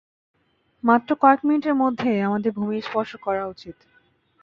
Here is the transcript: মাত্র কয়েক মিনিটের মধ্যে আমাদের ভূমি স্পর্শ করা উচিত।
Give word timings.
মাত্র 0.83 1.09
কয়েক 1.15 1.39
মিনিটের 1.43 1.75
মধ্যে 1.75 2.09
আমাদের 2.21 2.51
ভূমি 2.51 2.77
স্পর্শ 2.81 3.11
করা 3.17 3.43
উচিত। 3.45 3.75